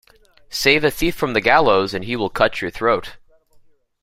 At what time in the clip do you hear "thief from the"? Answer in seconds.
0.89-1.41